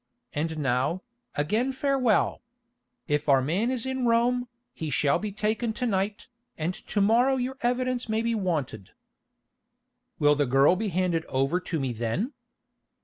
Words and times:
And 0.33 0.57
now, 0.57 1.03
again 1.35 1.71
farewell. 1.73 2.41
If 3.07 3.29
our 3.29 3.39
man 3.39 3.69
is 3.69 3.85
in 3.85 4.07
Rome, 4.07 4.47
he 4.73 4.89
shall 4.89 5.19
be 5.19 5.31
taken 5.31 5.73
to 5.73 5.85
night, 5.85 6.27
and 6.57 6.73
to 6.73 7.01
morrow 7.01 7.35
your 7.35 7.59
evidence 7.61 8.09
may 8.09 8.23
be 8.23 8.33
wanted." 8.33 8.93
"Will 10.17 10.33
the 10.33 10.47
girl 10.47 10.75
be 10.75 10.87
handed 10.89 11.23
over 11.25 11.59
to 11.59 11.79
me 11.79 11.93
then?" 11.93 12.33